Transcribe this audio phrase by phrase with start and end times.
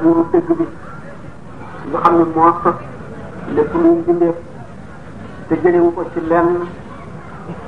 [0.00, 0.64] buuru dëgg bi
[1.90, 2.76] nga xam ne moo sos
[3.54, 4.36] lépp luy mbindeef
[5.48, 6.46] te jëlewu ko ci leen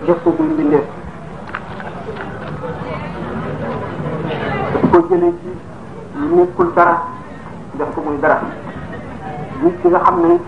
[0.07, 0.87] def ko buy mbindeef
[4.73, 5.29] daf ko ci lu
[6.37, 6.97] nekkul dara
[7.79, 8.39] def ko muy dara
[9.63, 10.39] nit ki nga xam ne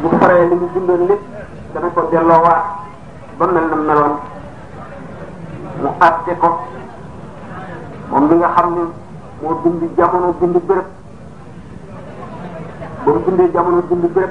[0.00, 1.24] bu faree li mu li lépp
[1.72, 2.62] dana ko delloowaat
[3.38, 4.14] ba mel na meloon
[5.80, 6.48] mu àtte ko
[8.10, 9.04] moom li nga xam ne
[9.42, 10.84] moo bind jamono bind bërëb
[13.04, 14.30] ba mu bindee jamono bind béréb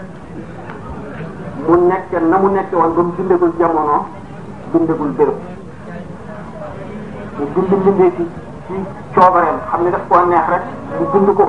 [1.68, 3.98] mu nekk na mu nekk woon ba mu jamono
[4.72, 5.36] bindagul bërëb
[7.38, 8.24] mu bind bindee ci
[9.14, 10.62] coobareem xam ne daf koo neex rek
[11.00, 11.46] mu bind ko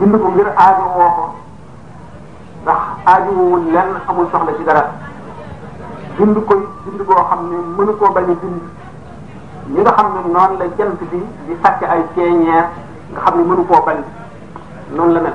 [0.00, 1.24] bind ko ngir aajo woo ko
[2.62, 2.78] ndax
[3.08, 4.82] aajo wowul lenn amul soxla ci dara
[6.18, 8.60] bind koy bind koo xam ne mënu koo bañ bind
[9.74, 12.64] li nga xam ne noonu la jant bi di sàcc ay ceeñeer
[13.12, 13.98] nga xam ni mënu koo bañ
[14.94, 15.34] noonu la mel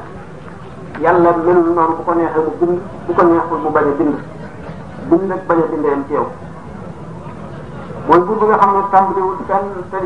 [1.03, 4.15] yàlla melul noonu bu ko neexee mu bind bu ko neexul mu bañ a bind
[5.09, 6.27] bind ak bañ a bindee am ci yow
[8.07, 9.97] mooy buur bi fenn te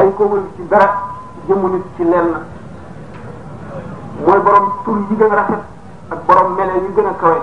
[0.00, 0.88] yemu ci dara
[1.46, 2.28] jëmu nit ci lenn
[4.26, 5.62] mooy borom tur yi gën a rafet
[6.10, 7.38] ak borom mele yi gën a kawe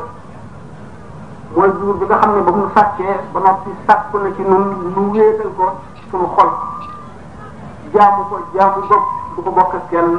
[1.55, 4.63] mooy buur bi nga xam ne ba mu sàccee ba noppi sàkku na ci nun
[4.95, 5.65] nu wéetal ko
[6.09, 6.49] suñu xol
[7.93, 10.09] jaamu ko jaamu bopp du ko bokk ak kenn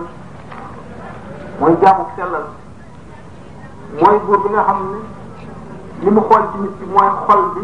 [1.58, 2.46] mooy jaamu sellal
[4.00, 4.98] mooy buur bi nga xam ne
[6.05, 7.60] li mu xool ci nit ki mooy xol bi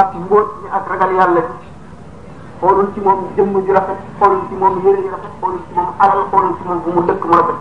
[0.00, 1.56] ak mbóot ñi ak ragal yàlla bi
[2.60, 5.90] xoolul ci moom jëmm ju rafet xoolul ci moom yére yu rafet xoolul ci moom
[6.02, 7.58] alal xoolul ci moom bu mu dëkk mu rafet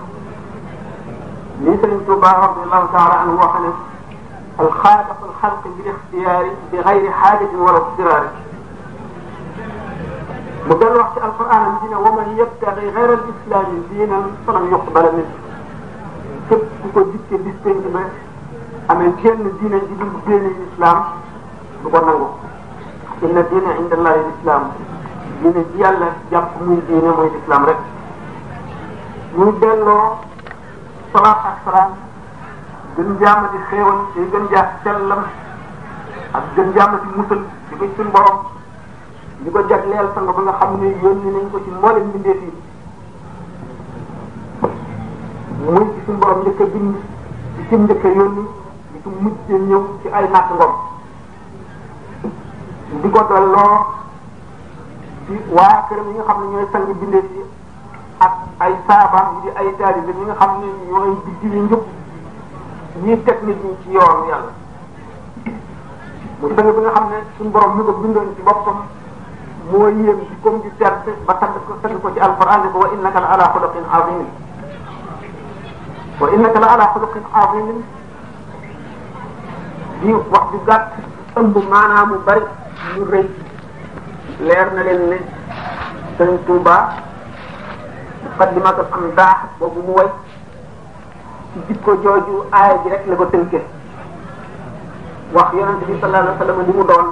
[1.63, 3.71] lii sëriñ Tuubaa radiallahu taala anhu wax ne
[4.59, 8.28] الخالق الخلق باختياره بغير حاجه ولا اضطرار
[10.70, 15.31] مدل وقت القران دينا ومن يبتغي غير الاسلام دينا فلن يقبل منه
[16.50, 18.09] كيف تكون جبت الاسلام ما
[18.92, 21.04] اما كان دينا جديد دين الاسلام
[21.86, 22.14] بقولنا
[23.23, 24.71] ان الدين عند الله الاسلام
[25.44, 26.02] دين ديال
[26.32, 27.80] جاب من دين الاسلام رك
[29.38, 29.99] مدل
[31.15, 31.92] صلاه السلام
[32.95, 35.22] gën jaam ci xéewal ci gën jaam sellam
[36.38, 38.38] ak gën jaam ci musal ci ko suñ borom
[39.44, 42.52] ñu ko jagleel sang ba nga xam ne yónni nañ ko ci mboolem mbindeef yi
[45.73, 46.95] muy ci suñ borom bind
[47.56, 48.44] ci suñ njëkk a yónni
[48.92, 50.73] ci su mujj ci ay natt ngom
[53.02, 53.77] di ko delloo
[55.26, 57.44] ci waa këram yi nga xam ne ñooy sang bindeef yi
[58.26, 58.33] ak
[58.64, 61.83] ay saabaam yi di ay taalibe yi nga xam ne ñooy biddi yi njëpp
[63.04, 64.54] ñi teg nit ñi ci yoonu yàlla
[66.39, 68.78] mu sëñ bi nga xam ne suñu borom mi ko bindoon ci boppam
[69.70, 72.78] moo yéem ci comme di terte ba tagg ko tagg ko ci alquran ne ko
[72.78, 74.28] wa innaka la ala xuluqin azimin
[76.20, 77.83] wa innaka la ala xuluqin azimin
[80.02, 80.89] di wax ju gàtt
[81.39, 82.42] ëmb maanaam mu bari
[82.95, 83.27] mu rëy
[84.39, 85.17] leer na leen ne
[86.17, 86.76] sëñ Touba
[88.23, 90.10] muqaddimatul am daax boobu mu way
[91.67, 93.60] jikko jooju aaya ji rek la ko tënke
[95.33, 97.05] wax yonent bi sallallahu alayhi wa sallam li mu doon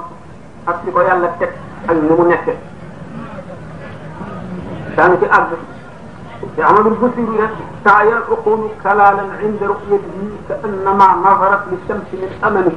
[0.66, 1.50] ak li ko yàlla teg
[1.88, 2.52] ak ni mu nekke
[4.96, 5.50] daanu ci àgg
[6.54, 7.52] te amadul busiri nag
[7.84, 12.76] taaya uqumi kalaalan inda ruqyatihi ka annama nazarat li shamsi min amani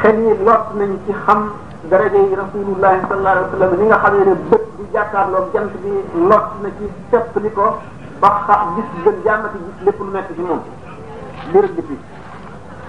[0.00, 1.52] xel yi lot nañ ci xam
[1.90, 5.72] daraja yi rasulullahi sallallahu alayhi wa sallam li nga xamee ne bët bi jàkkaarloog jant
[5.82, 5.90] bi
[6.30, 7.78] lot na ci tepp ni ko
[8.20, 10.60] ba xa gis gën jàmmati gis lépp lu nekk ci moom
[11.52, 11.96] léer bi fi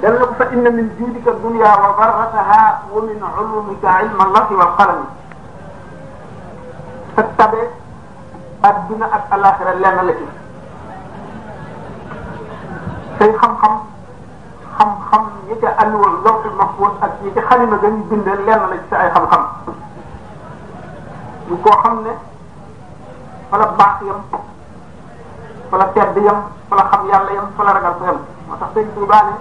[0.02, 4.54] dana la ko fa inna min juudika dunya wa barrataha wa min ulumika ilma allahi
[4.60, 5.08] wal qalami
[7.16, 7.62] sa tabe
[8.62, 10.26] adduna ak alaxira lenn la ci
[13.20, 13.76] say xam-xam
[14.78, 18.88] xam-xam yi ca annuwal lawfi mahfuz ak yi ca xalima gën bind lenn la ci
[18.90, 19.44] sa ay xam-xam
[21.48, 22.12] ñu koo xam ne
[23.52, 24.22] wala baax yam
[25.70, 28.58] fa la tedd yam fa la xam yàlla yam fa la ragal ko yam moo
[28.60, 29.34] tax sëñ Tuubaa ne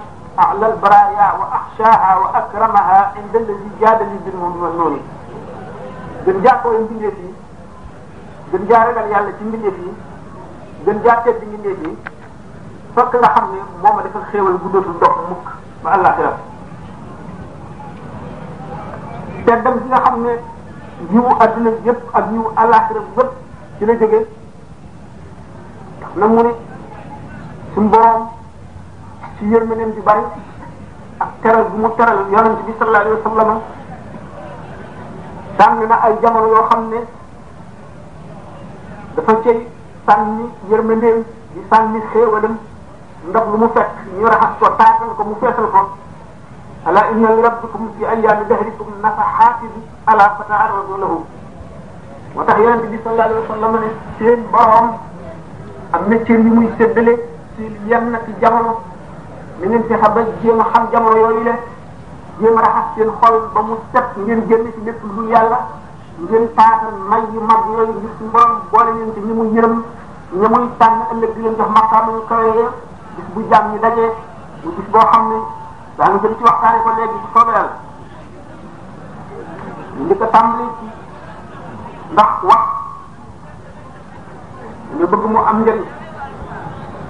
[0.43, 4.97] a'la al-baraaya wa axshaaha wa akramaha inda alladi jaadali bil mu'minuun
[6.25, 7.35] gën jàppoo mbindeef yi
[8.51, 9.91] gën jaa ragal yàlla ci mbindeef yi
[10.85, 11.97] gën jaa tedd mbindeef yi
[12.95, 15.47] fokk nga xam ne moom a defal xéewal bu dootul dox mukk
[15.83, 16.33] ba àllaaxira
[19.47, 20.33] teddam gi nga xam ne
[21.11, 23.31] yiwu adduna yëpp ak yiwu àllaaxira yëpp
[23.79, 24.27] ci la jógee
[26.17, 26.51] nangu ne
[27.75, 28.29] suñu borom
[29.39, 30.21] ci yërmandeem ju bari
[31.19, 33.61] ak teral bu mu teral yonent bi sallallahu alayhi wa sallam
[35.59, 36.99] sànni na ay jamono yoo xam ne
[39.17, 39.59] dafa cay
[40.07, 41.25] sànni yërmandeem
[41.55, 42.57] di sànni xéewalam
[43.29, 45.81] ndox lu mu fekk ñu raxas ko taatal ko mu feesal ko
[46.87, 49.25] ala inna li rabbikum fi ayyaami dahrikum ta
[50.07, 51.25] ala fata'arradu lahu
[52.35, 55.07] moo tax yonent bi sallallahu alayhi wa sallam ne
[55.95, 57.15] am na cër yi muy séddale
[57.55, 58.75] si yem na ci jamono
[59.61, 61.53] mi ngeen fexe ba jéem a xam jamono yooyu la
[62.41, 65.59] jéem a raxas seen xol ba mu set ngeen génn ci lépp lu yàlla
[66.19, 69.75] ngeen taatal may yu mag yooyu ngir suñu borom boole leen ci ñi mu yërëm
[70.39, 72.69] ñi muy tànn ëllëg di leen jox maqaam yu kawe ya
[73.17, 74.11] bis bu jàmm ñu dajee
[74.65, 75.37] bu bis boo xam ne
[75.97, 77.77] daanu gën ci wax ko léegi ci soobee yàlla
[80.09, 80.85] li ko tàmbali ci
[82.13, 82.74] ndax wax
[85.05, 85.83] ñu bëgg mu am njëriñ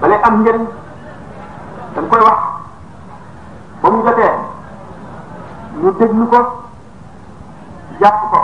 [0.00, 0.64] balay am njëriñ
[1.94, 2.40] dañ koy wax
[3.80, 4.32] ba mu jotee
[5.82, 6.38] ñu déglu ko
[8.00, 8.38] jàpp ko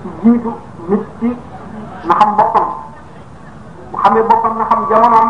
[0.00, 0.50] ci jiitu
[0.88, 1.28] nit ci
[2.06, 2.68] na xam boppam
[3.90, 5.28] bu xamee boppam na xam jamonoom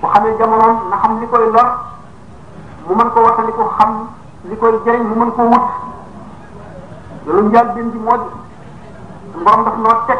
[0.00, 1.68] bu xamee jamonoom na xam li koy lor
[2.88, 3.90] mu mën ko watali ko xam
[4.48, 5.66] li koy jëriñ mu mën ko wut
[7.26, 8.16] loolu njaal benn bi moo
[9.32, 10.18] di borom daf noo teg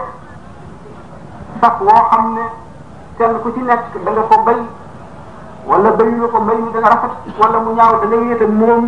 [1.63, 2.43] sax woo xam ne
[3.19, 4.59] kenn ku ci nekk da nga ko bay
[5.71, 8.47] wala mu nga ko mbay mi da nga rafet wala mu ñaaw da nga yéete
[8.47, 8.85] moom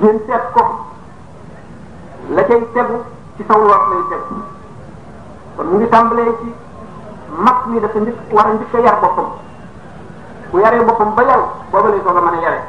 [0.00, 0.62] ngeen seet ko
[2.34, 3.02] la cay tegu
[3.36, 4.36] ci saw lool lay tegu
[5.56, 6.54] kon mu ngi tàmbalee ci
[7.44, 9.28] mag mi dafa njëkk war a njëkk a yar boppam
[10.50, 12.60] bu yaree boppam ba yaru booba lay soog a mën a yare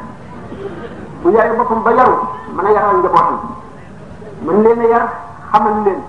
[1.21, 2.17] bu yaree boppam ba yaru
[2.55, 3.39] mën a yaral njabootam
[4.41, 5.05] mën leen a yar
[5.51, 6.01] xamal leen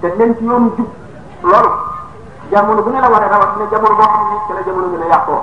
[0.00, 0.88] te leen ci yoonu jub
[1.50, 1.70] loolu
[2.50, 5.02] jamono bu ne la war a ne jamono boo xam ne ci la jamono gën
[5.02, 5.38] a yàqoo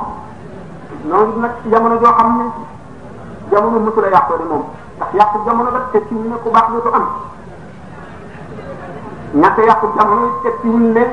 [1.09, 2.43] noonu nag ci jamono joo xam ne
[3.49, 4.63] jamono mësul a yàqoo de moom
[4.95, 7.05] ndax yàqu jamono la te ci ne ku baax lu am
[9.41, 11.03] ñàkk yàqu jamono te ci ne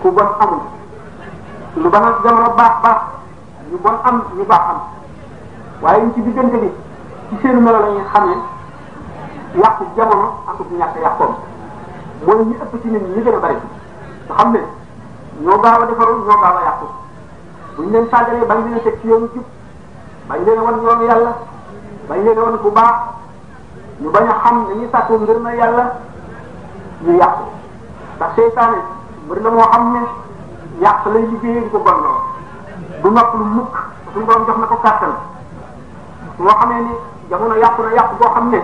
[0.00, 0.60] ku bon amul
[1.74, 3.00] lu ba nag jamono baax baax
[3.70, 4.80] ñu bon am ñu baax am
[5.82, 6.70] waaye ñu ci diggante bi
[7.28, 8.38] ci seen melo la ñuy xamee
[9.62, 11.34] yàqu jamono ak ñàkk yàqoom
[12.26, 13.54] mooy ñu ëpp ci nit ñi gën a bari
[14.26, 14.58] nga xam ne
[15.44, 16.86] ñoo gaaw a defaru ñoo gaaw a yàqu
[17.76, 19.44] buñ leen sàggalee bañ leen teg ci yoonu jub
[20.28, 21.32] bañ leen wan yoonu yàlla
[22.08, 22.94] bañ leen wan bu baax
[24.00, 25.84] ñu bañ xam ne ñu sàkku ngir na yàlla
[27.04, 27.42] ñu yàqu
[28.16, 28.78] ndax seytaane
[29.26, 30.00] mbir la moo xam ne
[30.82, 32.20] yàq lay liggéeyee di ko bonloo
[33.02, 33.74] du nopp lu mukk
[34.12, 35.14] suñu borom jox na ko kàttan
[36.38, 36.92] moo xamee ni
[37.30, 38.62] jamono yàqu na yàqu boo xam ne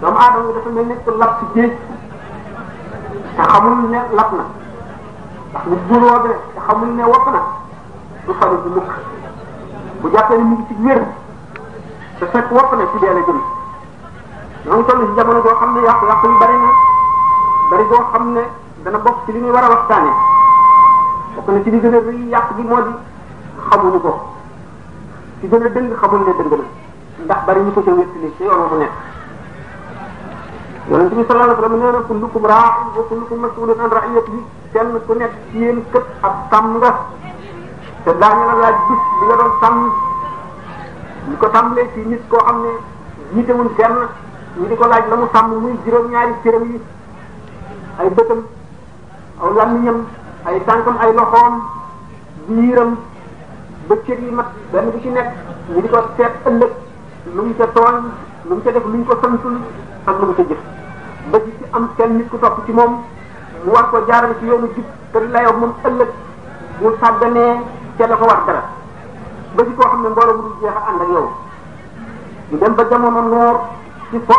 [0.00, 1.32] doomu aadama dafa mel ni ko lab
[3.36, 4.44] te xamul ne lab na
[5.52, 7.40] ndax nit juróobe te xamul ne wopp na
[8.26, 8.90] du faru du mukk
[10.00, 11.06] bu jàppee ne mu ngi ci wér
[12.18, 13.40] te fekk wopp na ci dee la jëm
[14.66, 16.70] ñoo ngi toll si jamono goo xam ne yàqu yàqu yu bari na
[17.70, 18.44] bari goo xam ne
[18.82, 20.10] dana bokk ci li ñuy war a waxtaane
[21.36, 22.92] bokk na ci li gën a rëy yàq gi moo di
[23.70, 24.24] xamuñu ko
[25.40, 26.56] ci gën a dëng xamul ne dëng na
[27.24, 28.90] ndax bari ñu ko ca wéttali ci yoon wa mu nekk
[30.90, 34.40] yonente bi sallallahu alayhi wa sallam nee na kullukum raa'in wa kullukum mas'ulun an ra'iyatihi
[34.74, 36.90] kenn ku nekk ci yéen kët ab sàmm nga
[38.18, 39.24] la laaj bis bi
[41.28, 42.72] nga ko tàmbalee ci nit koo xam ne
[43.32, 43.94] nitewul kenn
[44.58, 46.80] ñu di ko laaj la mu sàmm muy juróom-ñaari cëram yi
[47.98, 48.40] ay bëtam
[49.38, 50.02] aw làmmiñam
[50.44, 51.54] ay tànkam ay loxoom
[52.48, 52.96] biiram
[53.88, 55.30] ba cër yi mat benn ci nekk
[55.74, 56.72] ñu di ko seet ëllëg
[57.34, 57.96] lu mu ca tooñ
[58.48, 59.56] lu mu ca def lu ñu ko santul
[60.06, 60.71] ak lu mu ca jëf
[61.30, 62.36] ba ci ci am kenn nit ku
[62.66, 63.04] ci moom
[63.64, 66.08] mu war ko jaar ci yoonu jub te di layoo moom ëllëg
[66.80, 67.62] mu sàgganee
[67.96, 68.62] ca la ko war dara
[69.54, 71.26] ba ci koo xam ne mbooloo mu dul jeex a ànd ak yow
[72.50, 73.56] ñu dem ba jamono noor
[74.10, 74.34] ci fo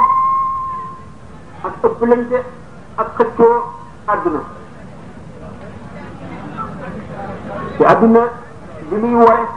[1.67, 2.43] ak ëppalante
[2.97, 3.63] ak xëccoo
[4.13, 4.41] àdduna
[7.77, 8.21] ci àdduna
[8.89, 9.47] di luy ware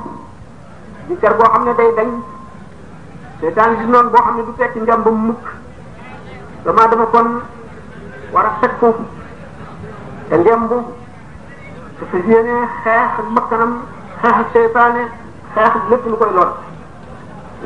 [1.07, 2.11] di cer boo xam ne day dañ
[3.41, 5.49] seetaan di noonu boo xam ne du fekk njàmbam mukk
[6.67, 7.29] doomu aadama kon
[8.35, 8.91] war a fekku
[10.29, 10.71] te ngemb
[11.99, 13.73] su fi yéenee xeex ak bakkanam
[14.21, 15.03] xeex ak seytaane
[15.55, 16.51] xeex ak lépp lu koy lor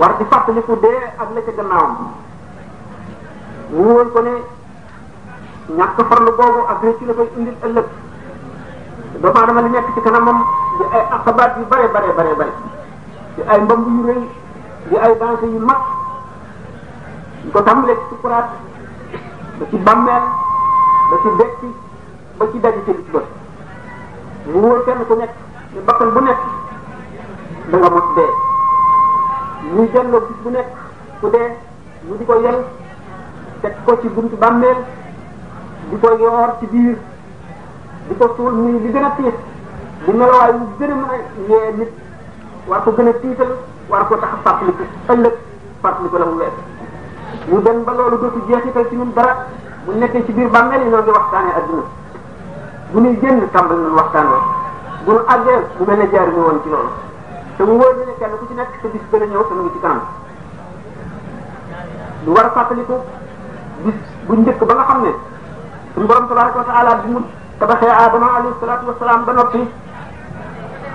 [0.01, 2.13] war di fàttaliku dee ak la ca gannaawam
[3.77, 4.35] wóor ko ne
[5.79, 7.87] ñàkk farlu boobu ak récci la koy indil ëllëg
[9.23, 10.39] doomu aadama li nekk ci kanamam
[10.79, 12.53] di ay aqabaat yu bare bare bare bare
[13.37, 14.23] di ay mbamb yu rëy
[14.91, 15.81] di ay dansé yu mag
[17.53, 18.49] ko tàmbalee ci sukuraat
[19.61, 20.23] ba ci bàmmeel
[21.11, 21.69] ba ci dekki
[22.53, 23.27] ci daj ci li ci bët
[24.49, 25.35] mu wóor ku nekk
[25.75, 26.39] ne bakkan bu nekk
[27.71, 28.31] da nga mos dee
[29.75, 30.69] ñuy delloo bu nekk
[31.21, 31.49] ku dee
[32.07, 32.59] ñu di ko yel
[33.61, 34.79] teg ko ci buntu bàmmeel
[35.91, 36.97] di ko yoor ci biir
[38.09, 39.35] di ko suul muy li gën a tiis
[40.05, 41.93] di melawaay yu gën a mën yee nit
[42.67, 43.53] war ko gën a tiital
[43.91, 45.35] war ko tax a fàttaliku ëllëg
[45.83, 46.57] fàttaliku la mu wees
[47.49, 49.47] ñu dem ba loolu dootu jeexital ci ñun dara
[49.85, 51.83] bu nekkee ci biir bàmmeel yi ñoo ngi waxtaanee adduna
[52.93, 54.39] bu ñuy génn tàmbali nañ waxtaan wa
[55.05, 56.91] bu ñu àggee bu mel ne jaar woon ci loolu
[57.57, 57.79] te mu
[58.19, 60.01] kenn ku ci nekk sa bis gën a ñëw te mu ngi ci kanam
[62.25, 62.95] lu war a fàttaliku
[64.27, 65.15] bu njëkk ba nga xam ne
[65.95, 67.21] suñu borom tabaraka wa taala bi mu
[67.59, 67.87] tabaxee
[69.27, 69.71] ba noppi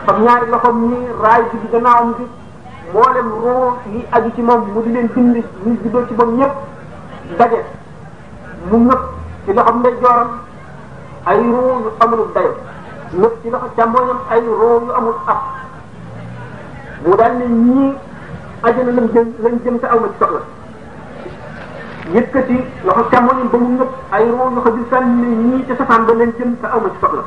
[0.06, 0.52] fam ñaari
[1.22, 2.28] raay ci gannaawam gi
[2.90, 6.54] mboolem ruux yi aju ci moom mu di leen bind ñu juddoo ci moom ñëpp
[7.38, 7.60] daje
[8.70, 9.04] mu nëpp
[9.46, 10.30] ci loxoom ndey jooram
[11.26, 12.54] ay ruux yu amul dayo
[13.14, 13.84] nëpp ci loxo
[17.66, 17.96] ñii
[18.64, 20.42] ajana lañ jëm lañ jëm te aw ma ci soxla
[22.14, 26.14] yëkkati loxo càmmoñam ba mu nëpp ay ruux loxo di sànni ñii ca safaan ba
[26.14, 27.24] lañ jëm te aw ma ci soxla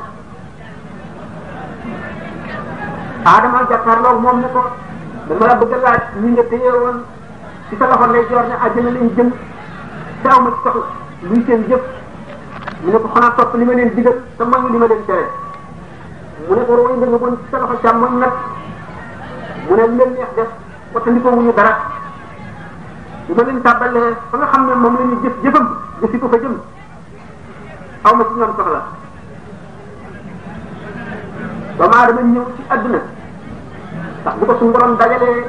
[3.25, 4.61] Adama jàkkaarloo moom ne ko
[5.29, 6.97] damaa bëgg a laaj ñi nga téye woon
[7.69, 9.29] ci sa loxo lay joor ne àjjana lañ jëm
[10.23, 10.85] daaw ma ci soxla
[11.69, 11.83] jëf
[12.83, 13.07] mu ne ko
[13.37, 15.27] topp li ma leen digal te mag li ma leen tere
[16.47, 18.33] mu ne ko roy nga woon ci sa loxo càmmoñ nag
[19.67, 20.49] mu ne leen neex def
[20.93, 21.75] watandikoo wuñu dara
[23.27, 25.67] li ma leen tàbbalee fa nga xam ne moom la ñu jëf jëfam
[25.99, 26.55] ko fa jëm
[28.01, 28.81] aw ma ci ñoom soxla
[31.77, 33.17] doomu aadama ñëw ci àdduna
[34.23, 35.45] ndax bu ko suñu borom dajalee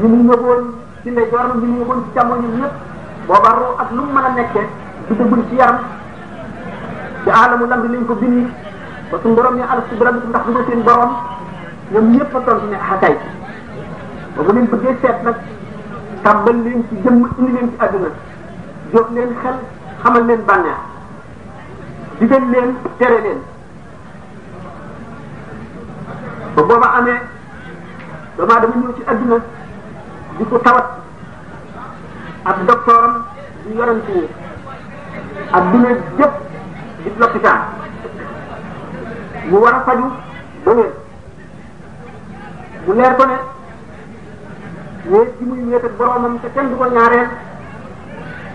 [0.00, 0.62] ñu mu ñëwoon
[1.02, 2.74] ci ndey jooram ñu mu ñëwoon ci càmmoñ ñun ñëpp
[3.26, 4.66] booba ruu ak lu mu mën a nekkee
[5.08, 5.78] du dëggul ci yaram
[7.24, 8.46] ci aalamu lamb liñ ko bindi
[9.10, 11.10] ba suñu borom ñu alastu bi rabbikum ndax du ma seen borom
[11.92, 13.16] ñoom ñëpp a tontu ne ah kay
[14.36, 15.36] ba bu leen bëggee seet nag
[16.22, 18.08] tàmbal leen ci jëmm indi leen ci àdduna
[18.92, 19.54] jox leen xel
[20.02, 20.40] xamal leen
[22.98, 23.40] tere leen
[26.54, 26.90] ba booba
[28.36, 29.36] doomu aadama ñëw ci adduna
[30.36, 30.86] di ko tawat
[32.44, 33.14] ak docteuram
[33.64, 34.22] di yonent yi
[35.56, 35.88] adduna
[36.18, 36.34] jëpp
[37.02, 37.60] di lopitaan
[39.48, 39.92] mu war a ba
[40.76, 40.88] wér
[42.84, 43.36] mu leer ko ne
[45.10, 47.28] wéet gi muy wéet ak boromam te kenn du ko ñaareel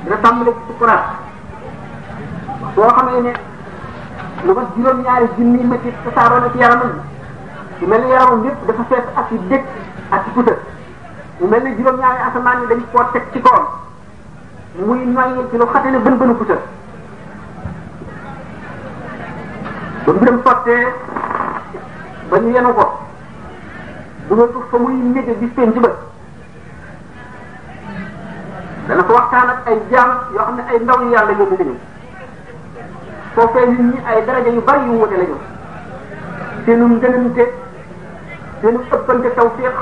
[0.04, 1.04] dina tàmbali ci sukkuraat
[2.76, 3.34] boo xamee ne
[4.46, 6.94] lu ko juróom-ñaari junni métti tasaaroo na ci yaramam
[7.82, 9.66] yu mel ni yaramam yëpp dafa fees ak yu dëkk
[10.14, 10.54] ak yu puta
[11.50, 12.00] mel ni juróom
[13.34, 13.66] ci kawam
[14.78, 16.58] muy noyyi ci lu xate bën bënu puta
[20.06, 20.88] ba mbiram sottee
[22.30, 22.74] ba ñu yenu
[24.70, 25.80] fa muy méje gis seen ci
[28.88, 31.76] dana ko waxtaan ak ay jaam yoo xam ne ay ndaw yu yàlla yóbbu lañu
[33.34, 35.38] foofee nit ñi ay daraja yu bari yu wute lañu
[36.66, 37.48] seenum gënante
[38.62, 39.76] seenu ëppante tawfiq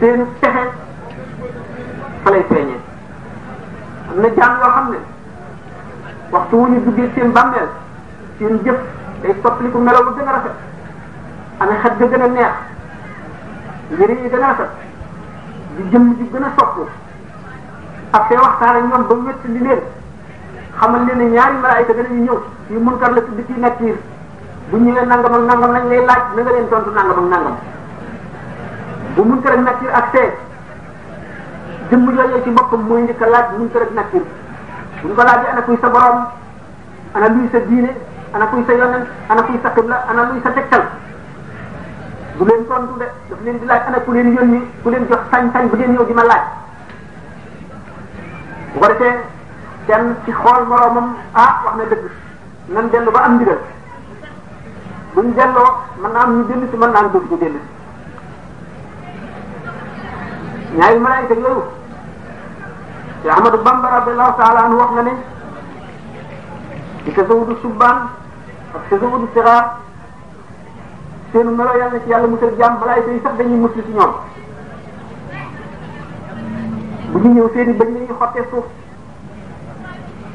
[0.00, 0.64] seenu texe
[2.24, 2.80] fa lay feeñee
[4.10, 4.96] am na jaam yoo xam ne
[6.32, 7.68] waxtu wu ñu duggee seen bàmmeel
[8.38, 8.78] seen jëf
[9.22, 10.56] day soppaliku melaw bu gën a rafet
[11.60, 12.54] ana xet ga gën a neex
[13.98, 14.70] yëre yi gën a rafet
[15.76, 16.88] di jëmm ji gën a sopp
[18.12, 19.80] ak tey waxtaan ak ñoom ba wett li leen
[20.78, 22.38] xamal leen ne ñaari malaayka danañu ñëw
[22.70, 23.96] yi munkar la tudd kii nakkiir
[24.70, 27.30] bu ñu ne nangam ak nangam lañ lay laaj na nga leen tontu nangam ak
[27.30, 27.56] nangam
[29.14, 30.30] bu mun kër ak nakir ak see
[31.90, 34.22] jëmm yooyu ci boppam mooy njëkk laaj mun kër ak nakir
[35.02, 36.18] buñ ko laajee ana kuy sa borom
[37.18, 37.90] ana luy sa diine
[38.34, 40.82] ana kuy sa yonent ana kuy sa xibla ana luy sa tegtal
[42.38, 45.22] du leen tontu de daf leen di laaj ana ku leen yónni ku leen jox
[45.34, 46.44] sañ-sañ bu leen ñëw di ma laaj
[48.72, 48.86] bu ko
[50.24, 52.04] ci xool moromam ah wax na dëgg
[52.74, 53.58] nan dellu ba am ndigal
[55.14, 55.54] buñ man
[56.02, 57.60] mën naa am ñu dellu si mën naa am dootuñu dellu
[60.68, 61.62] si ñaari malaayika yooyu
[63.22, 65.12] te Ahmadu Bamba radiyallahu taala anhu wax na ne
[67.04, 67.98] di tasawudu subbaan
[68.74, 69.64] ak tasawudu siraar
[71.32, 74.12] seenu meloo yàlla ci yàlla musal jaam malaayika yi sax dañuy musli ci ñoom
[77.12, 78.64] bu ñu ñëw seeni bañ lañuy xottee suuf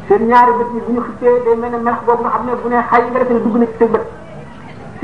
[0.07, 2.69] seen ñaari bët yi bu ñu xittee day mel ne melax boobu nga xam bu
[2.69, 3.99] ne xay nga defee dugg na ci sa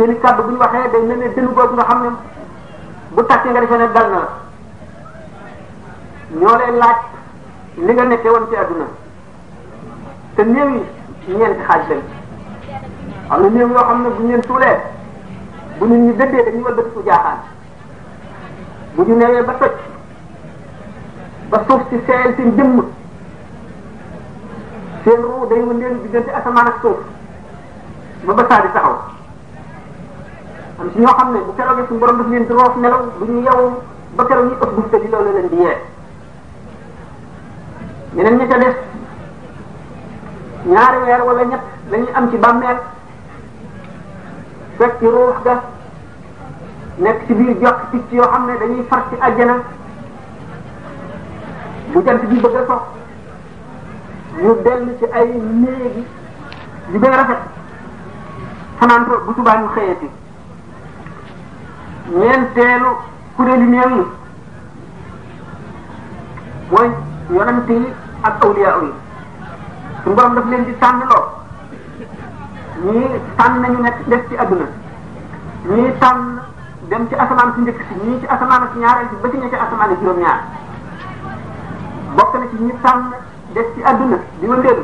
[0.01, 2.10] seen i kàddu bu ñu waxee day mel ne dënnu boobu nga xam ne
[3.15, 4.22] bu tàkkee nga defee ne dal na
[6.39, 6.98] ñoo leen laaj
[7.86, 8.86] li nga nekkee woon ci àdduna
[10.36, 10.70] te néew
[11.27, 12.01] yi ñeenti xaaj lañ
[13.29, 14.75] am na néew yoo xam ne bu ñu leen tuulee
[15.79, 17.38] bu nit ñi dëddee dañuy wëlbatiku jaaxaan
[18.96, 19.72] bu ñu newee ba toj
[21.50, 22.84] ba suuf si seeyal seen jëmm
[25.03, 26.98] seen ruu day wëndeel diggante asamaan ak suuf
[28.25, 28.67] ba ba saa di
[30.81, 33.25] am ci ñoo xam ne bu keroogee suñu borom daf leen di roof nelaw bu
[33.31, 33.61] ñu yow
[34.15, 35.77] ba keroog ñu ëpp bufta di loolu leen di yee
[38.15, 38.73] ñeneen
[40.71, 41.61] ñaari weer wala ñett
[41.91, 42.77] lañuy am ci bàmmeel
[44.77, 45.61] fekk ci ruux ga
[46.97, 49.55] nekk ci biir jox picc yoo xam ne dañuy far ci àjjana
[51.93, 52.81] bu jant bi bëgg a sox
[54.41, 56.05] ñu dellu ci ay néegi
[56.91, 57.25] yu gën
[59.25, 60.09] bu subaa ñu xëyati
[62.11, 62.89] ñeenteelu
[63.35, 64.05] kuréelu néew yi
[66.71, 66.89] mooy
[67.31, 67.87] yonent yi
[68.23, 68.89] ak awliya yi
[70.03, 71.25] suñu borom daf leen di tànn loo
[72.85, 74.65] ñii tànn nañu nekk def ci adduna
[75.69, 76.23] ñii tànn
[76.89, 79.55] dem ci asamaan si njëkk si ci asamaan si ñaareel si ba ci ña ci
[79.55, 80.39] asamaan si juróom-ñaar
[82.15, 83.05] bokk ci ñi tànn
[83.53, 84.83] def ci adduna di wëndeelu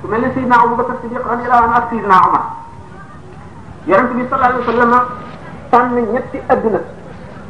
[0.00, 2.44] ku mel ne Seydina Abubakar Siddiq radiyallahu anhu ak Seydina Omar
[3.88, 4.92] yonent bi sallallahu alayhi wa sallam
[5.72, 6.80] tànn ñetti adduna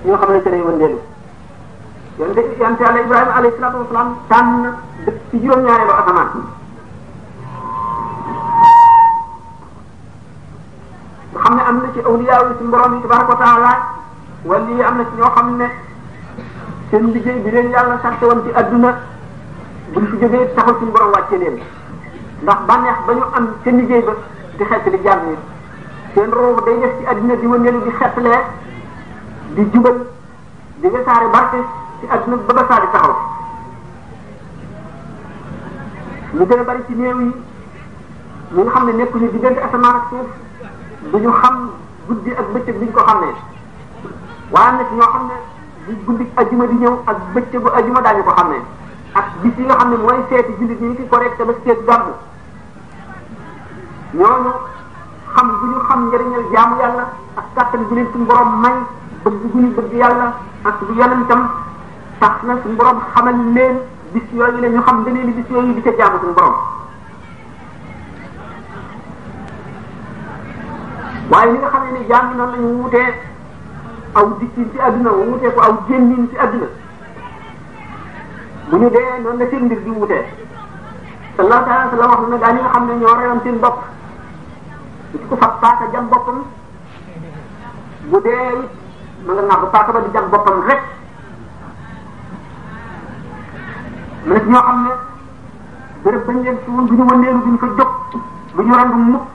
[0.05, 0.99] ñoo xam ne ci lay wëndeelu
[2.19, 4.63] yonte yonte yàlla Ibrahima alayhi salaatu wasalaam tànn
[5.05, 6.29] dëkk ci juróom-ñaareelu asamaan
[11.35, 13.73] nga xam ne am na ci awliyaa yi suñu borom yi tabaraka wa taala
[14.45, 15.67] wali yi am na ci ñoo xam ne
[16.91, 18.91] seen liggéey bi leen yàlla sàrte woon ci adduna
[19.95, 21.59] buñ fi jógee taxul suñu borom wàcce leen
[22.43, 24.13] ndax bànneex ba ñu am seen liggéey ba
[24.57, 25.37] di xeet li jàmm yi
[26.15, 28.41] seen roobu day des ci àdduna di wëndeelu di xettalee
[29.57, 29.97] di jubal
[30.81, 31.57] di wesaare barke
[32.01, 33.17] ci àdduna ba ba saa di taxaw
[36.33, 40.03] lu gën a bari ci néew yi ñi nga xam ne nekkuñu diggante asamaan ak
[40.11, 41.71] suuf duñu xam
[42.07, 43.35] guddi ak bëccëg duñ ko xamee
[44.51, 45.35] waaye nag ñoo xam ne
[45.95, 48.61] bu guddi ajuma di ñëw ak bëccëgu ajuma daañu ko xamee
[49.15, 52.13] ak bis yi nga xam ne mooy seeti jullit ñi ki correct ba seet gàmmu
[54.13, 54.51] ñooñu
[55.37, 57.05] xam bu ñu xam njëriñal jaamu yàlla
[57.39, 58.77] ak kàttan bu leen suñu borom may
[59.25, 60.27] bëgg bu ñu bëgg yàlla
[60.69, 61.41] ak bu yonentam
[62.21, 63.75] tax na suñu borom xamal leen
[64.13, 66.57] bis yooyu la ñu xam beneen bis yooyu di ca jaamu suñu borom.
[71.31, 73.11] waaye li nga xam ne ni jaam yi noonu la ñu wutee
[74.19, 76.67] aw dikkin ci àdduna wutee ko aw génnin ci àdduna
[78.69, 80.23] bu ñu dee noonu la seen mbir di wutee
[81.37, 83.79] sallallahu alayhi wa sallam wax na daa ñi nga xam ne ñoo reyoon seen bopp.
[85.13, 86.41] du ci ko paaka jam boppam
[88.09, 88.33] bu dee
[88.65, 88.69] it
[89.25, 90.83] ma nga nàbb paaka ba di jam rek
[94.25, 94.91] mu nekk xam ne
[96.03, 97.89] béréb bañ leen fi woon du ñu wëndeelu du ñu fa jóg
[98.57, 99.29] du ñu rendu mukk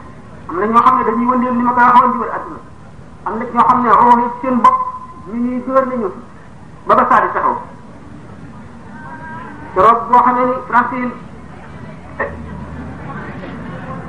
[0.50, 2.32] am ne ñoo xam ne dañuy wëndeelu li ma koy waxoon di wër
[3.26, 4.78] am na ñoo xam ne roox yi seen bopp
[5.32, 6.12] ñu ñuy dóor nañu
[6.88, 7.56] ba ba saa di taxaw
[9.74, 11.12] te roog boo xamee ni Brésil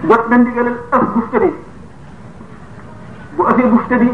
[0.07, 1.49] jot na ndigalal as buftadi
[3.37, 4.09] bu asee buftadi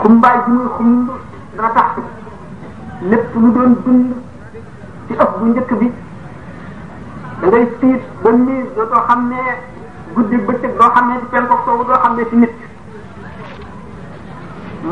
[0.00, 1.10] xumbaay bi muy xumb
[1.56, 1.90] dana tax
[3.10, 4.10] lépp lu doon dund
[5.08, 5.88] ci ëf bu njëkk bi
[7.40, 9.42] da ngay tiit ba nii dootoo xam ne
[10.14, 12.54] guddi bëccëg doo xam ne di penkook soowu doo xam ne ci nit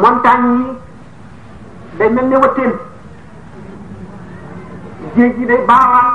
[0.02, 0.76] montagne yi
[1.98, 2.72] day mel ne wëttéen
[5.16, 6.10] géej gi day baawaan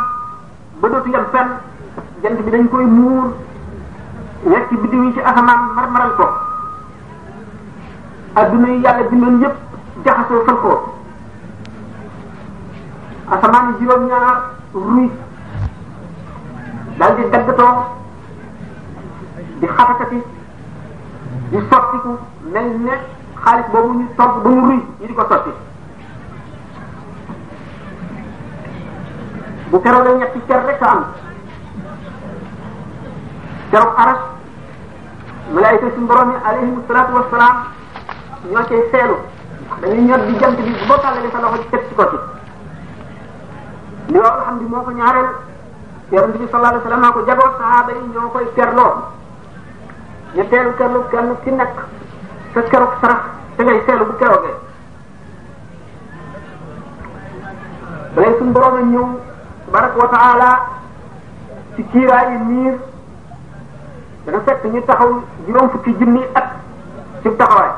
[0.82, 1.28] ba dootu yem
[2.24, 3.34] jant bi dañ koy muur
[4.46, 6.26] ñetti biddiw yi ci asamaan marmaral ko
[8.36, 9.56] adduna yi yàlla bindoon yépp
[10.06, 10.72] jaxasoo fël ko
[13.32, 15.10] asamaan juróom-ñaar ruy
[17.00, 17.84] daal di daggatoo
[19.60, 20.20] di xatakati
[21.52, 22.12] di sottiku
[22.52, 22.94] mel ne
[23.44, 25.52] xaalis boobu ñu togg ba mu ruy ñu di ko sotti
[29.70, 31.04] bu keroog la ñetti cer rek a am
[33.72, 34.22] jarul aras
[35.54, 37.56] malaayika suñu borom yi alayhim salaatu wassalaam
[38.52, 39.18] ñoo cay seelu
[39.82, 42.18] dañuy ñor di jant bi boo tàllalee sa loxo teg ci ko ci
[44.12, 45.30] li waral xam di moo ko ñaareel
[46.12, 48.94] yonent bi sallallahu alayhi wasallam ko jagoor sahaaba yi ñoo koy kerloo
[50.36, 51.76] ñu teelu kerlu kenn ki nekk
[52.54, 53.22] sa keroog sarax
[53.58, 54.56] te ngay seelu bu keroogee
[58.16, 59.08] balay suñu borom a ñëw
[59.66, 60.52] tabaraka wa taala
[61.76, 62.76] ci kiiraay yi niir
[64.30, 65.12] dana fekk ñu taxaw
[65.46, 66.48] juróom fukki junni at
[67.22, 67.70] ci taxawaay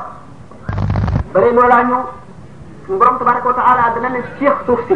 [1.32, 1.96] bare loolaa ñu
[2.86, 4.94] suñu borom tabaraka wa taala dana ne seex suuf si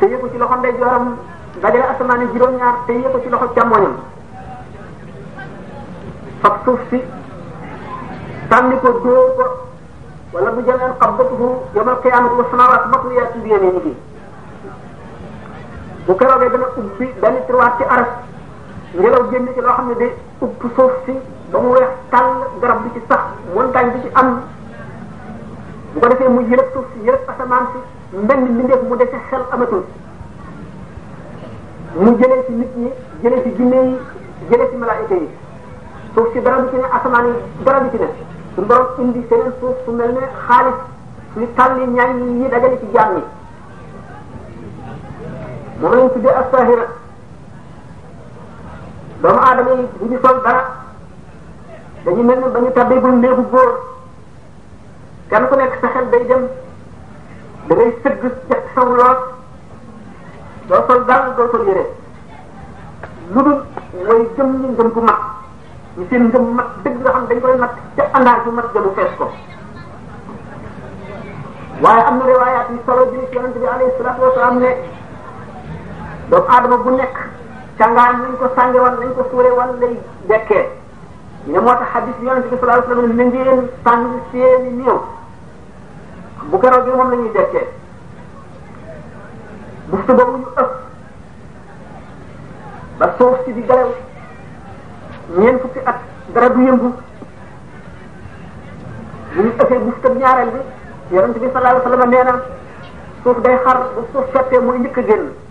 [0.00, 1.16] te yëpp ci loxo ndey jooram
[1.62, 3.94] dajale asamaane juróom-ñaar te yëpp ci loxo càmmoñam
[6.42, 7.00] fab suuf si
[8.50, 9.46] sànni ko dóor ko
[10.32, 13.94] wala bu jëlee qabdatuhu yawmal qiyaamati wa samaawaatu matwiyaatun bi
[16.06, 18.12] bu keroogee dana ubbi benn ci aras
[18.94, 21.12] ngelaw génn ci loo xam ne day upp suuf si
[21.50, 22.28] ba mu weex tàll
[22.60, 23.18] garab bi ci sax
[23.54, 24.28] montagne bi ci am
[25.94, 27.78] bu mu yërëb suuf si yërëb asamaan si
[28.16, 29.82] mbenn mbindeef mu dese xel amatul
[31.96, 32.90] mu jëlee ci nit ñi
[33.22, 33.98] jëlee ci jinne yi
[34.50, 35.28] jëlee ci malaayika yi
[36.14, 38.08] suuf si dara ci ne asamaan yi dara bi ci ne
[38.54, 40.78] suñu borom indi seneen suuf su mel ne xaalis
[41.32, 43.22] suñu tàlli ñaan yi dajale ci jaam yi
[45.80, 47.02] moom lañ tuddee as-saahira
[49.24, 50.30] doomu aadama yi bu ni ba
[52.04, 52.22] ñu
[53.02, 53.44] bu néegu
[55.48, 56.44] ku nekk sa xel day dem
[57.68, 59.18] da ngay sëgg jat saw lool
[60.68, 61.84] doo sol dara doo sol yére
[63.34, 63.60] lu dul
[64.06, 65.18] mooy gëm ñu ngëm bu mag
[65.96, 69.10] ñu ngëm mag dëgg nga xam dañ koy mag ca àndaar bu mag jëmu fees
[69.18, 69.26] ko
[71.82, 74.70] waaye am na riwaayaat yu solo bi yonente bi alayhi salaatu wasalaam ne
[76.30, 77.16] doomu aadama bu nekk
[77.78, 79.94] cangaan nañ ko sànge woon nañ ko suure woon lay
[80.28, 80.68] dekkee
[81.46, 84.70] ñu ne moo tax hadis bi yonente bi sallallahu alayhi wasallam ne ngeen sàng seeni
[84.78, 84.98] néew
[86.50, 87.66] bu keroog moom la ñuy dekkee
[89.88, 90.72] bu suba bu ñu ëpp
[92.98, 93.90] ba suuf si di galew
[95.36, 95.98] ñeen fukki at
[96.34, 96.92] dara du yëngu bu
[99.42, 100.62] ñu ëppee bu sëb ñaareel bi
[101.16, 102.40] yonente bi sallallahu alayhi wasallam nee na
[103.22, 105.43] suuf day xar bu suuf fettee mooy njëkk a génn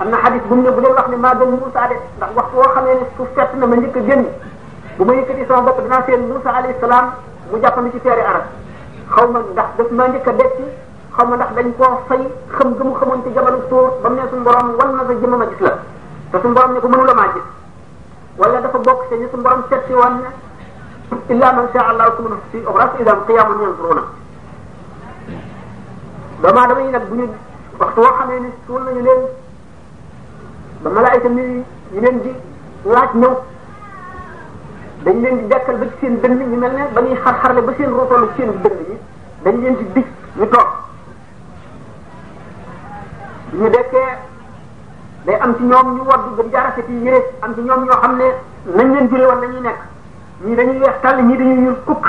[0.00, 2.30] am na xadis bu mu ne bu leen wax ne maa gën Moussa de ndax
[2.36, 4.24] waxtu woo xam ne ne suuf sett na ma njëkk a génn
[4.96, 7.06] bu ma yëkkati sama bopp dinaa seen Moussa alayhi salaam
[7.50, 8.44] mu jàppandi ci feeri arab
[9.14, 10.64] xaw ma ndax daf maa njëkk a detti
[11.16, 12.22] xaw ma ndax dañ koo fay
[12.56, 15.34] xam gëmu xamoon ci jabalu tuur ba mu ne suñu borom wan na sa jëmm
[15.36, 15.74] ma gis la
[16.30, 17.42] te suñu borom ne ko mënu la maa gis
[18.38, 20.28] wala dafa bokk ci ñu suñu borom setti woon ne
[21.34, 24.02] illa man sha Allah sumuna fi ukhra ila qiyamun yanzuruna
[26.40, 27.26] dama dama yi nag bu ñu
[27.78, 29.20] waxtu woo xam ne ni suul nañu leen
[30.80, 31.64] ba malaayka mi ñu
[32.00, 32.30] leen di
[32.86, 33.34] laaj ñëw
[35.04, 37.72] dañ leen di dekkal ba ci seen dënn ñu mel ne ba ñuy xar-xarle ba
[37.76, 38.98] seen rootalu seen dënn yi
[39.44, 40.06] dañ leen di dig
[40.38, 40.66] ñu toog
[43.50, 44.18] bu ñu dekkee
[45.24, 48.16] day am ci ñoom ñu wadd gën jaarase ci yére am ci ñoom ñoo xam
[48.16, 48.26] ne
[48.76, 49.78] nañ leen jure woon nañuy nekk
[50.46, 52.06] ñii dañuy weex tàll ñii dañuy ñuul kukk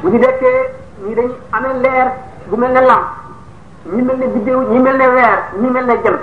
[0.00, 0.60] bu ñu dekkee
[1.08, 2.08] ñii dañuy amee leer
[2.48, 3.04] bu mel ne lamp
[3.92, 6.22] ñi mel ne biddéew ñi mel ne weer ñi mel ne jant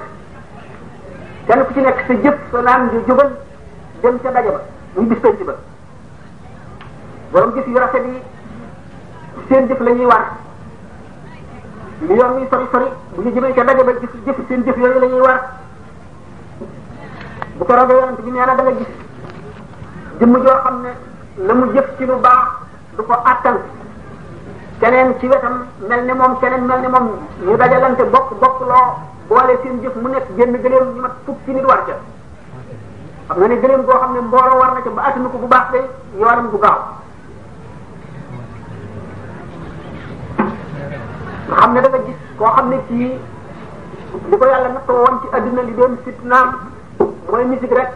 [1.47, 3.29] kenn ku ci nekk sa jëf sa naan yu jubal
[4.01, 4.61] dem ca daje ba
[4.95, 5.53] muy bis penc ba
[7.31, 8.21] borom jëf yu rafet yi
[9.49, 10.25] seen jëf la ñuy war
[12.07, 14.77] li yoon muy sori sori bu ñu jëmee ca daje ba gis jëf seen jëf
[14.77, 15.39] yooyu la ñuy war
[17.57, 18.91] bu ko roogee yonent bi nee na da nga gis
[20.19, 20.91] jëmm joo xam ne
[21.47, 22.45] la mu jëf ci lu baax
[22.95, 23.57] du ko attan
[24.79, 27.07] keneen ci wetam mel ne moom keneen mel ne moom
[27.45, 31.63] ñu dajalante bokk bokk loo boole seen jëf mu nekk génn gëleem mat fukki nit
[31.65, 31.93] war ca
[33.31, 35.47] xam nga ne gëleem goo xam ne mbooloo war na ca ba attanu ko bu
[35.47, 35.85] baax day
[36.19, 36.79] yoonam bu gaaw
[41.47, 43.09] nga xam ne da nga gis koo xam ne kii
[44.29, 46.49] li ko yàlla nattoo woon ci adduna li doon fitnaam
[47.31, 47.89] mooy musique rek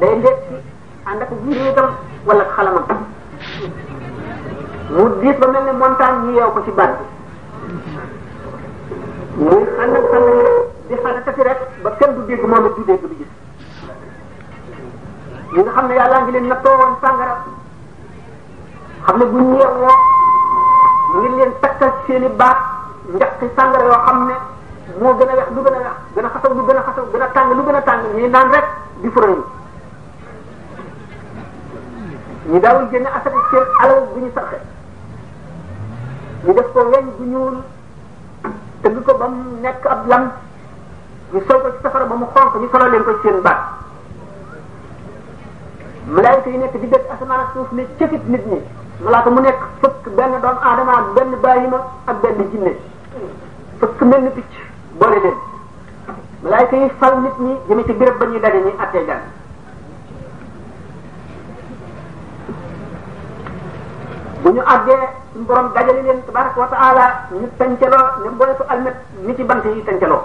[0.00, 0.42] day nekk
[1.08, 1.88] ànd ak jiitam
[2.26, 3.02] wala xalamam
[4.90, 6.92] mu diis ba mel ne montagne ñu ko ci ban
[9.40, 13.02] muy ànd ak xalamam di xarakati rek ba kenn du dégg moom it du dégg
[13.02, 13.30] du gis
[15.52, 17.36] ñi nga xam ne yàllaa ngi leen nattoo woon sàngara
[19.06, 19.94] xam ne bu ñeewoo
[21.12, 22.58] mu ngi leen takkal seen i baat
[23.14, 24.34] njaqi sàngara yoo xam ne
[25.00, 27.52] moo gën a wex lu gën a wex gën a xasaw gën a xasaw tàng
[27.56, 28.66] lu gën a tàng ñuy naan rek
[29.02, 29.42] di furañu
[32.50, 34.58] ñu daawul génne asaka seen alal bu ñu sarxe
[36.46, 37.56] ñu def ko weñ bu ñuul
[38.82, 40.30] tëgg ko ba mu nekk ab lam
[41.36, 43.58] ñu sol ko ci safara ba mu xonk ñu solo leen ko ci seen baat
[46.16, 48.58] malaayika yi nekk di dëkk asamaan ak suuf ne cëfit nit ñi
[49.04, 52.72] malaaka mu nekk fëkk benn doom aadama ak benn bàyyima ak benn jinne
[53.80, 54.52] fëkk mel ni picc
[55.00, 55.36] boole leen
[56.42, 59.20] malaayika yi fal nit ñi jëme ci béréb ba ñuy daje ñi attee jàng
[64.42, 68.64] bu ñu àggee suñu borom dajale leen tabaraka wa taala ñu tëncaloo ñu boole ko
[68.68, 70.22] almet ni ci bant yi tëncaloo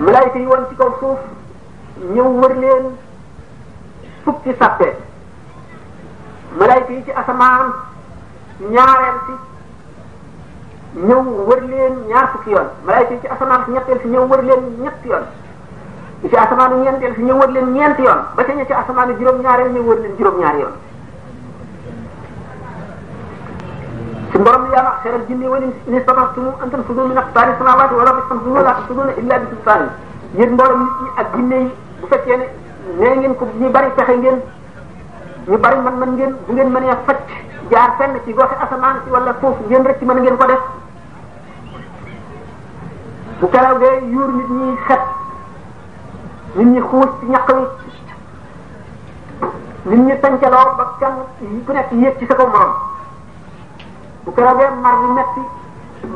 [0.00, 1.18] malaayika yi woon ci kaw suuf
[2.14, 2.82] ñëw wër leen
[4.24, 4.88] fukki sàppe
[6.58, 7.66] malaayika yi ci asamaan
[8.72, 9.34] ñaareel si
[11.06, 14.42] ñëw wër leen ñaar fukki yoon malaayika yi ci asamaan si ñetteel si ñëw wër
[14.46, 15.26] leen ñetti yoon
[16.30, 19.72] ci asamaanu ñeenteel si ñëw wër leen ñeenti yoon ba ca ña ci asamaanu juróom-ñaareel
[19.74, 20.76] ñëw wër leen juróom-ñaari yoon
[24.38, 28.06] suñu borom yaa ma'shara al-jinni wal insi in istaṭa'tum an tanfudhu min aqtaari as-samaawaati wal
[28.06, 29.82] ardi fanfudhu wa laa tanfudhuuna illaa bi sultaan
[30.38, 31.70] yéen mboolem nit ñi ak jinne yi
[32.00, 32.46] bu fekkee ne
[32.98, 34.38] nee ngeen ko ñu bari fexe ngeen
[35.48, 37.22] ñu bari mën-mën ngeen bu ngeen mënee facc
[37.70, 40.62] jaar fenn ci goxe asamaan si wala foofu ngeen rek ci mën ngeen ko def
[43.40, 45.02] bu kelaw gee yuur nit ñi xet
[46.56, 47.48] nit ñi xuus ci ñaq
[49.86, 51.16] wi nit ñi tàncaloo ba kenn
[51.66, 52.87] ku nekk yéeg ci sa kaw morom
[54.28, 55.42] bu keroogee mar bi metti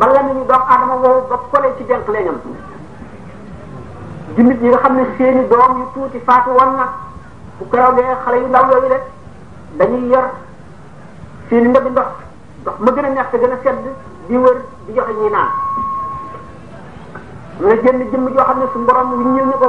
[0.01, 2.37] ba lamiñu doomu adama woowu ba kole ci denk leñam
[4.37, 6.87] jullit yi nga xam ne seeni doom yu tuuti faatu woon na
[7.59, 9.05] bu keroogee xale yu ndaw yooyu rek
[9.79, 10.27] dañuy yor
[11.49, 12.09] seeni ndab ndox
[12.63, 13.81] ndox ma gën a gën a sedd
[14.29, 15.51] di wër di joxe ñuy naan
[17.65, 19.69] nga jënd jëmm joo xam ne su borom wi ñëw ne ko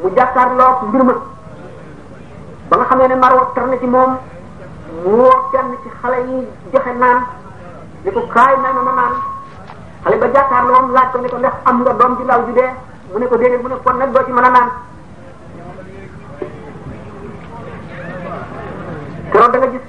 [0.00, 1.02] mu jàkkaarloo mbir
[2.68, 4.12] ba nga xamee ne mar wa tar na ci moom
[5.04, 7.20] mu woo kenn ci xale yi joxe naan
[8.06, 9.14] ne ko kaay may ma ma naan
[10.04, 12.52] xale ba jàkkaarloo am laaj ko ne ko ndax am nga doom ji law ji
[12.54, 12.70] dee
[13.10, 14.68] mu ne ko déedéet mu ne kon nag doo ci mën a naan
[19.32, 19.84] keroog da nga gis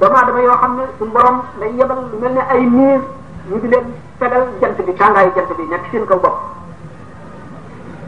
[0.00, 3.00] doomu yoo xam ne suñu borom day yebal lu mel ne ay niir
[3.50, 3.86] ñu di leen
[4.18, 6.36] fegal jant bi tàngaayu jant bi nekk seen kaw bopp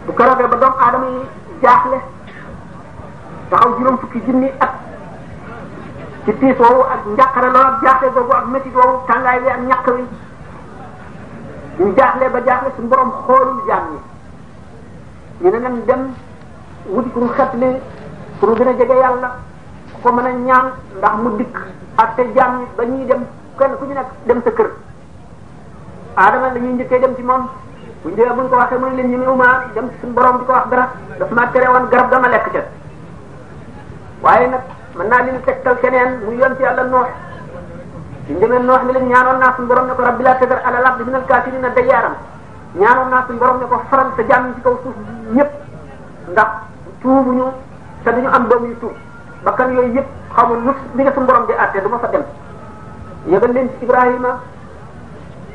[0.07, 1.21] bu keroogee ba doomu aadama yi
[1.63, 1.99] jaaxle
[3.51, 4.73] taxaw juróom fukki junni at
[6.25, 9.61] ci tiis woowu ak njàqare lool ak jaaxle googu ak métit woowu tàngaay bi ak
[9.69, 10.05] ñàkk wi
[11.85, 13.99] ñu jaaxle ba jaaxle suñu borom xoolul jaam ñi
[15.43, 16.01] ñu ne nañ dem
[16.95, 17.67] wuti ku ñu xetli
[18.41, 18.97] pour ñu gën a jege
[20.03, 21.57] ko mën a ñaan ndax mu dikk
[21.99, 23.23] ak te jaam ñi ba ñuy dem
[23.59, 24.69] kenn ku ñu nekk dem sa kër
[26.17, 27.49] aadama la ñuy njëkkee dem ci moom
[28.03, 30.07] bu ñu demee bu ñu ko waxee mu ne leen ñu ne uma dem ci
[31.53, 32.61] tere woon garab dama lekk ca
[34.23, 34.47] waaye
[34.99, 37.11] mën naa leen tegtal keneen muy yonent yàlla noox
[38.27, 40.85] ci njëmee noox mi leen ñaanoon naa suñu borom ne ko rabbi laa tadar alal
[40.87, 42.15] ardi minal kaafiriina dayyaaran
[42.81, 44.95] ñaanoon naa suñu borom ne ko faral sa jàmm ci kaw suuf
[45.37, 45.51] ñëpp
[46.33, 46.51] ndax
[47.01, 47.45] tuubuñu
[48.05, 48.93] te duñu am doom yu tuub
[49.45, 52.25] bakkan yooyu yëpp xamul nu li nga suñu borom di àtte du ma fa dem
[53.27, 54.41] yëgal leen ci Ibrahima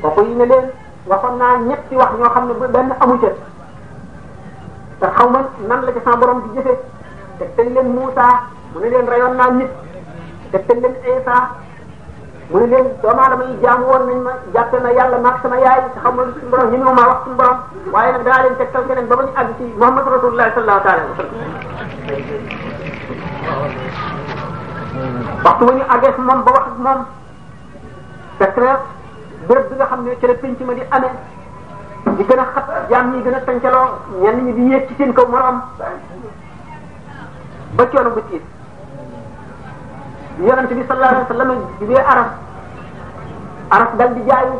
[0.02, 0.66] kooku yi ne leen
[1.06, 3.28] waxoon naa ñetti wax ñoo am ne benn amu ca
[5.00, 6.74] te xaw ma nan la ca sama borom di jëfe
[7.38, 8.26] te tey leen Muusa
[8.72, 9.68] mu ne leen rayoon naa nit
[10.52, 11.38] defal leen Isa
[12.50, 15.56] mu ne leen doomu aadama yi jaamu woon nañ ma jàppe na yàlla maag sama
[15.58, 17.58] yaay te xamul suñu borom ñemewu maa wax suñu borom
[17.92, 21.02] waaye nag daa leen tegtal keneen ba ba ñu àgg ci Muhammad rasulullah sallallahu taala
[21.08, 21.50] wa sallam
[25.44, 26.98] waxtu bu ñu àggee si moom ba wax ak moom
[28.38, 28.78] fekk na
[29.48, 31.12] béréb bi nga xam ne ca la penc ma di amee
[32.16, 33.88] di gën a xat jaam ñi gën a tàncaloo
[34.20, 35.58] ñenn ñi di yéeg ci seen kaw morom
[37.72, 38.44] ba coono bu tiit
[40.40, 41.50] yonente bi sallallahu alayhi wa sallam
[41.80, 42.30] jugee aras
[43.76, 44.56] aras dal di jaayu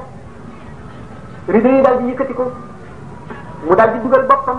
[1.49, 2.45] rido yi dal di yëkkati ko
[3.65, 4.59] mu dal di dugal boppam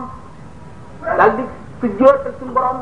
[1.06, 1.44] dal di
[1.82, 2.78] sujjóot ak suñu borom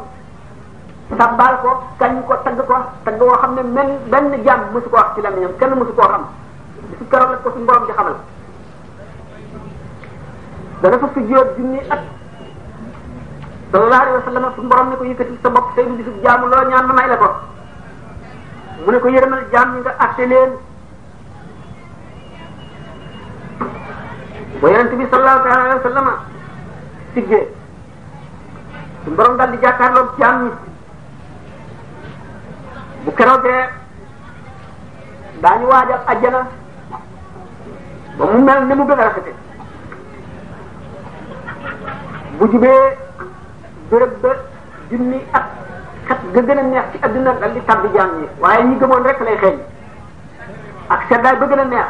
[1.17, 4.95] sabbaal ko kañ ko tagg ko tagg woo xam ne mel benn jàmm mosu ko
[4.97, 6.28] wax ci lamiñam kenn mosu koo xam
[7.30, 8.15] la ko suñu borom di xamal
[10.82, 11.99] dana fa sujjóot junni at
[13.71, 16.63] sallallahu alayhi wa sallam suñu borom ne ko sa bopp say du bisu jaamu loo
[16.69, 17.59] ñaan ma may ko
[18.86, 20.52] mu ne ko yërëmal jaam ñi nga atte leen
[24.62, 26.08] ba yonent bi sallallahu alayhi wa sallam
[27.13, 27.44] siggee
[29.04, 30.52] su borom daal di jàkkaarloog jaam ñi
[33.04, 33.63] bu keroogee
[35.42, 36.42] daañu waajal ajjana
[38.18, 39.32] ba mu mel ni mu gën a rafete
[42.38, 42.98] bu jubee
[43.89, 44.30] béréb ba
[44.89, 45.20] junni
[46.10, 46.60] kat nga gën
[46.91, 49.58] ci adduna dal di tabbi jaam ñi waaye ñi gëmoon rek lay xeeñ
[50.89, 51.88] ak seddaay ba gën a neex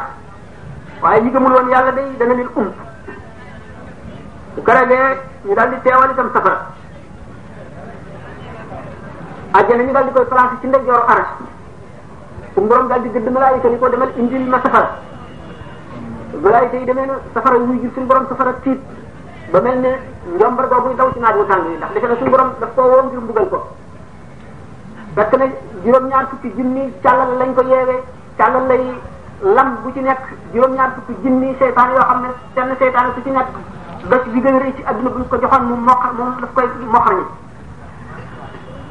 [1.02, 2.74] waaye ñi gëmul woon yàlla day dana leen ump
[4.54, 6.66] bu ko defee ñu daal di teewal itam safara
[9.56, 11.32] àjjana ñu daal di koy placé ci ndeyjooru arsh
[12.54, 14.90] suñu borom daal di gëdd malaayika ko demal indil ma safara
[16.42, 18.80] malaayika yi demee na safara wuy ji suñu borom safara tiit
[19.52, 19.92] ba mel ne
[20.36, 23.02] njombar googu daw ci naaj wu tàng yi ndax defe na suñu borom koo woo
[23.06, 23.58] ngir mbugal ko
[25.14, 25.46] fekk na
[25.84, 27.98] juróom-ñaar fukki junni càllal lañ ko yeewee
[28.38, 28.82] càllal lay
[29.56, 30.22] lam bu ci nekk
[30.54, 33.50] juróom-ñaar fukki junni seytaan yoo xam ne seen seytaan su ci nekk
[34.08, 36.66] bés bi gën a rëy ci adduna buñ ko joxoon mu mokk moom daf koy
[36.94, 37.24] mokk ñi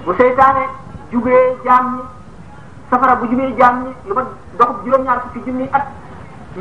[0.06, 0.64] bu seytaane
[1.12, 2.02] jugee jaam ñi
[2.90, 4.24] safara bu jugee jaam ñi lu ma
[4.58, 5.86] doxub juróom-ñaar fukki junni at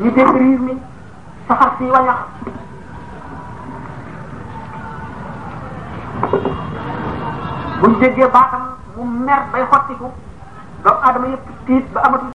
[0.01, 0.75] ñu dégg riir mi
[1.47, 2.19] saxar si wañax
[7.81, 10.07] buñ déggee baatam mu mer bay xottiku
[10.83, 12.27] doomu aadama yëpp tiit ba amatul